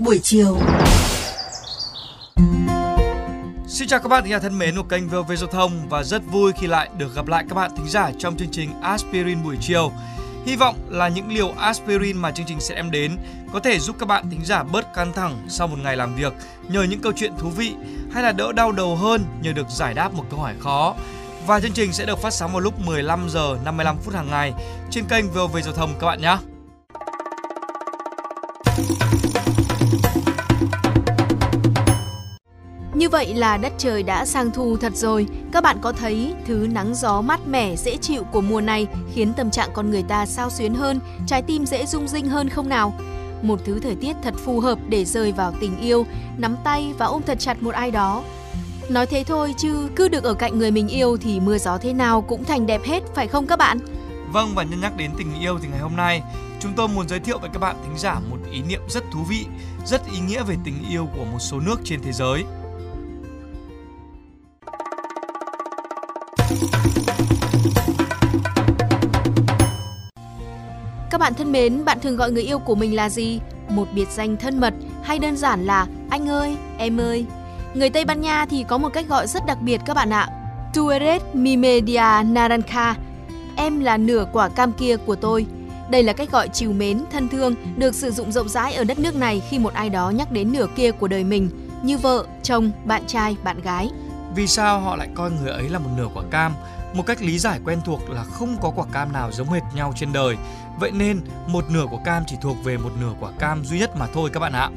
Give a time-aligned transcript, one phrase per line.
[0.00, 0.58] buổi chiều.
[3.68, 6.22] Xin chào các bạn thính giả thân mến của kênh VOV Giao thông và rất
[6.32, 9.56] vui khi lại được gặp lại các bạn thính giả trong chương trình Aspirin buổi
[9.60, 9.92] chiều.
[10.46, 13.16] Hy vọng là những liều aspirin mà chương trình sẽ đem đến
[13.52, 16.32] có thể giúp các bạn thính giả bớt căng thẳng sau một ngày làm việc,
[16.68, 17.74] nhờ những câu chuyện thú vị
[18.12, 20.94] hay là đỡ đau đầu hơn nhờ được giải đáp một câu hỏi khó.
[21.46, 24.52] Và chương trình sẽ được phát sóng vào lúc 15 giờ 55 phút hàng ngày
[24.90, 26.36] trên kênh VOV Giao thông các bạn nhé.
[33.00, 35.26] Như vậy là đất trời đã sang thu thật rồi.
[35.52, 39.32] Các bạn có thấy thứ nắng gió mát mẻ, dễ chịu của mùa này khiến
[39.36, 42.68] tâm trạng con người ta sao xuyến hơn, trái tim dễ rung rinh hơn không
[42.68, 42.94] nào?
[43.42, 47.06] Một thứ thời tiết thật phù hợp để rơi vào tình yêu, nắm tay và
[47.06, 48.24] ôm thật chặt một ai đó.
[48.88, 51.92] Nói thế thôi chứ cứ được ở cạnh người mình yêu thì mưa gió thế
[51.92, 53.78] nào cũng thành đẹp hết phải không các bạn?
[54.32, 56.22] Vâng và nhân nhắc đến tình yêu thì ngày hôm nay
[56.60, 59.20] chúng tôi muốn giới thiệu với các bạn thính giả một ý niệm rất thú
[59.28, 59.46] vị,
[59.86, 62.44] rất ý nghĩa về tình yêu của một số nước trên thế giới.
[71.10, 73.40] Các bạn thân mến, bạn thường gọi người yêu của mình là gì?
[73.68, 77.26] Một biệt danh thân mật hay đơn giản là anh ơi, em ơi?
[77.74, 80.28] Người Tây Ban Nha thì có một cách gọi rất đặc biệt các bạn ạ.
[80.74, 82.94] Tu eres mi media naranja.
[83.56, 85.46] Em là nửa quả cam kia của tôi.
[85.90, 88.98] Đây là cách gọi trìu mến, thân thương được sử dụng rộng rãi ở đất
[88.98, 91.50] nước này khi một ai đó nhắc đến nửa kia của đời mình,
[91.82, 93.90] như vợ, chồng, bạn trai, bạn gái.
[94.34, 96.54] Vì sao họ lại coi người ấy là một nửa quả cam?
[96.94, 99.92] Một cách lý giải quen thuộc là không có quả cam nào giống hệt nhau
[99.96, 100.36] trên đời.
[100.80, 103.96] Vậy nên, một nửa quả cam chỉ thuộc về một nửa quả cam duy nhất
[103.96, 104.70] mà thôi các bạn ạ.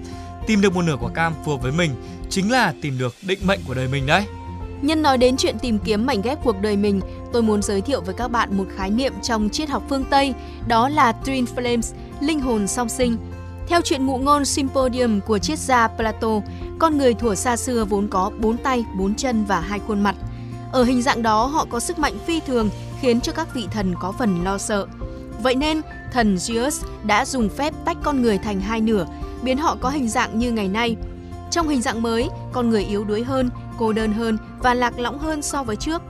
[0.48, 1.92] Tìm được một nửa quả cam phù hợp với mình
[2.30, 4.26] chính là tìm được định mệnh của đời mình đấy.
[4.82, 7.02] Nhân nói đến chuyện tìm kiếm mảnh ghép cuộc đời mình,
[7.34, 10.34] tôi muốn giới thiệu với các bạn một khái niệm trong triết học phương Tây,
[10.68, 13.18] đó là Twin Flames, linh hồn song sinh.
[13.68, 16.40] Theo chuyện ngụ ngôn Symposium của triết gia Plato,
[16.80, 20.16] con người thuở xa xưa vốn có bốn tay, bốn chân và hai khuôn mặt.
[20.72, 22.70] Ở hình dạng đó họ có sức mạnh phi thường
[23.00, 24.88] khiến cho các vị thần có phần lo sợ.
[25.42, 25.82] Vậy nên,
[26.12, 29.06] thần Zeus đã dùng phép tách con người thành hai nửa,
[29.42, 30.96] biến họ có hình dạng như ngày nay.
[31.52, 35.20] Trong hình dạng mới, con người yếu đuối hơn, cô đơn hơn và lạc lõng
[35.20, 36.02] hơn so với trước.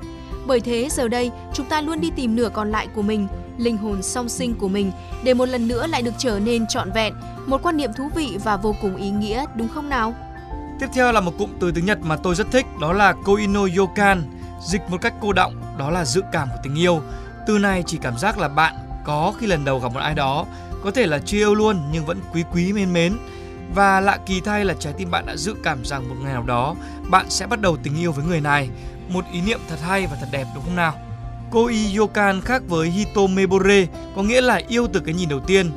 [0.46, 3.78] Bởi thế giờ đây, chúng ta luôn đi tìm nửa còn lại của mình, linh
[3.78, 4.91] hồn song sinh của mình
[5.23, 7.13] để một lần nữa lại được trở nên trọn vẹn,
[7.46, 10.13] một quan niệm thú vị và vô cùng ý nghĩa, đúng không nào?
[10.84, 13.62] Tiếp theo là một cụm từ tiếng Nhật mà tôi rất thích, đó là koino
[13.78, 14.24] yokan,
[14.68, 17.02] dịch một cách cô động, đó là dự cảm của tình yêu.
[17.48, 18.74] Từ này chỉ cảm giác là bạn
[19.06, 20.46] có khi lần đầu gặp một ai đó,
[20.84, 23.18] có thể là chưa yêu luôn nhưng vẫn quý quý mến mến.
[23.76, 26.44] Và lạ kỳ thay là trái tim bạn đã dự cảm rằng một ngày nào
[26.44, 26.76] đó
[27.10, 28.70] bạn sẽ bắt đầu tình yêu với người này.
[29.10, 30.94] Một ý niệm thật hay và thật đẹp đúng không nào?
[31.52, 35.72] Koi Yokan khác với Hitomebore có nghĩa là yêu từ cái nhìn đầu tiên.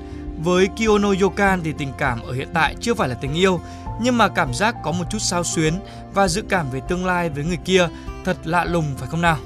[0.44, 3.60] Với Kiono Yokan thì tình cảm ở hiện tại chưa phải là tình yêu,
[4.00, 5.74] nhưng mà cảm giác có một chút sao xuyến
[6.14, 7.88] và dự cảm về tương lai với người kia
[8.24, 9.38] thật lạ lùng phải không nào?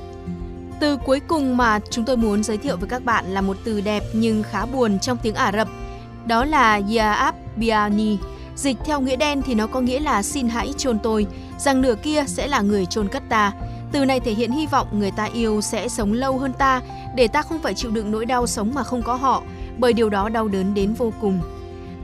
[0.81, 3.81] Từ cuối cùng mà chúng tôi muốn giới thiệu với các bạn là một từ
[3.81, 5.69] đẹp nhưng khá buồn trong tiếng Ả Rập.
[6.27, 8.17] Đó là Yaab Biani.
[8.57, 11.27] Dịch theo nghĩa đen thì nó có nghĩa là xin hãy chôn tôi,
[11.59, 13.53] rằng nửa kia sẽ là người chôn cất ta.
[13.93, 16.81] Từ này thể hiện hy vọng người ta yêu sẽ sống lâu hơn ta,
[17.15, 19.43] để ta không phải chịu đựng nỗi đau sống mà không có họ,
[19.81, 21.41] bởi điều đó đau đớn đến vô cùng.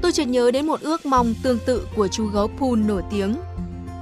[0.02, 3.36] Tôi chợt nhớ đến một ước mong tương tự của chú gấu Poon nổi tiếng.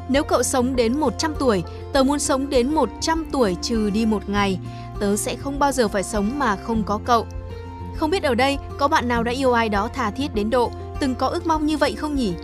[0.09, 1.63] Nếu cậu sống đến 100 tuổi,
[1.93, 4.59] tớ muốn sống đến 100 tuổi trừ đi một ngày.
[5.01, 7.27] Tớ sẽ không bao giờ phải sống mà không có cậu.
[7.97, 10.71] Không biết ở đây có bạn nào đã yêu ai đó tha thiết đến độ
[11.01, 12.35] từng có ước mong như vậy không nhỉ?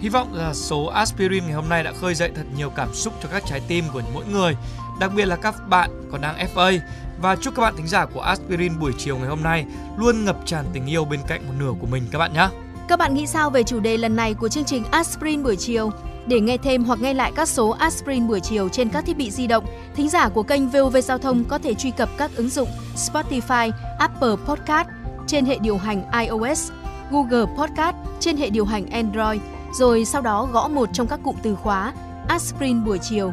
[0.00, 3.12] Hy vọng là số aspirin ngày hôm nay đã khơi dậy thật nhiều cảm xúc
[3.22, 4.56] cho các trái tim của mỗi người,
[5.00, 6.78] đặc biệt là các bạn còn đang FA
[7.20, 9.66] và chúc các bạn thính giả của aspirin buổi chiều ngày hôm nay
[9.96, 12.48] luôn ngập tràn tình yêu bên cạnh một nửa của mình các bạn nhé.
[12.88, 15.90] Các bạn nghĩ sao về chủ đề lần này của chương trình Aspirin buổi chiều?
[16.26, 19.30] Để nghe thêm hoặc nghe lại các số Aspirin buổi chiều trên các thiết bị
[19.30, 19.64] di động,
[19.96, 23.70] thính giả của kênh VOV Giao thông có thể truy cập các ứng dụng Spotify,
[23.98, 24.88] Apple Podcast
[25.26, 26.70] trên hệ điều hành iOS,
[27.10, 29.40] Google Podcast trên hệ điều hành Android,
[29.78, 31.92] rồi sau đó gõ một trong các cụm từ khóa
[32.28, 33.32] Aspirin buổi chiều,